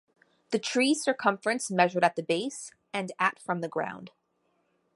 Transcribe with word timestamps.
The 0.49 0.57
tree's 0.57 1.03
circumference 1.03 1.69
measured 1.69 2.03
at 2.03 2.15
the 2.15 2.23
base 2.23 2.71
and 2.91 3.11
at 3.19 3.37
from 3.37 3.61
the 3.61 3.67
ground. 3.69 4.09